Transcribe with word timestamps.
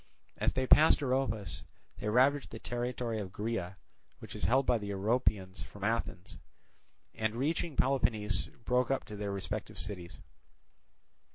As 0.35 0.53
they 0.53 0.65
passed 0.65 1.03
Oropus 1.03 1.61
they 1.99 2.09
ravaged 2.09 2.49
the 2.49 2.57
territory 2.57 3.19
of 3.19 3.31
Graea, 3.31 3.75
which 4.17 4.33
is 4.35 4.45
held 4.45 4.65
by 4.65 4.79
the 4.79 4.89
Oropians 4.89 5.61
from 5.63 5.83
Athens, 5.83 6.39
and 7.13 7.35
reaching 7.35 7.75
Peloponnese 7.75 8.47
broke 8.65 8.89
up 8.89 9.05
to 9.05 9.15
their 9.15 9.31
respective 9.31 9.77
cities. 9.77 10.17